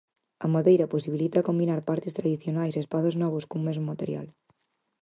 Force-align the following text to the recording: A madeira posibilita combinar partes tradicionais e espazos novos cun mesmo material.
A 0.45 0.47
madeira 0.55 0.91
posibilita 0.93 1.47
combinar 1.49 1.81
partes 1.89 2.15
tradicionais 2.17 2.73
e 2.75 2.81
espazos 2.83 3.15
novos 3.23 3.47
cun 3.49 3.61
mesmo 3.67 3.85
material. 3.91 4.27